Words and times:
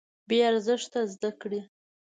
بې 0.27 0.37
ارزښته 0.49 0.99
زده 1.13 1.31
کړې. 1.41 1.61